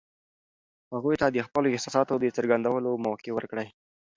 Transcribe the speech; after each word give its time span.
هغوی 0.93 1.15
ته 1.21 1.27
د 1.29 1.37
خپلو 1.47 1.71
احساساتو 1.75 2.13
د 2.19 2.25
څرګندولو 2.37 2.91
موقع 3.05 3.31
ورکړئ. 3.33 3.67